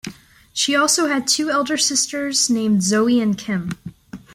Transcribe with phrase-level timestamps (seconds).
[0.51, 3.69] She also had two elder sisters named Zoe and Kim.